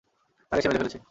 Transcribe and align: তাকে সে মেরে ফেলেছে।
তাকে 0.51 0.61
সে 0.61 0.67
মেরে 0.69 0.79
ফেলেছে। 0.81 0.99